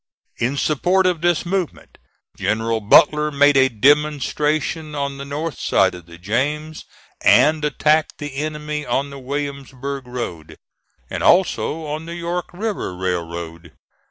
In 0.39 0.57
support 0.57 1.05
of 1.05 1.21
this 1.21 1.45
movement, 1.45 1.99
General 2.35 2.79
Butler 2.81 3.29
made 3.29 3.55
a 3.55 3.69
demonstration 3.69 4.95
on 4.95 5.19
the 5.19 5.25
north 5.25 5.59
side 5.59 5.93
of 5.93 6.07
the 6.07 6.17
James, 6.17 6.85
and 7.23 7.63
attacked 7.63 8.17
the 8.17 8.35
enemy 8.37 8.83
on 8.83 9.11
the 9.11 9.19
Williamsburg 9.19 10.07
Road, 10.07 10.57
and 11.11 11.21
also 11.21 11.85
on 11.85 12.07
the 12.07 12.15
York 12.15 12.47
River 12.51 12.95
Railroad. 12.97 13.73